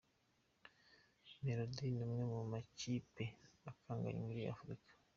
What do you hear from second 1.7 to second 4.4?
ni imwe mu makipe akanganye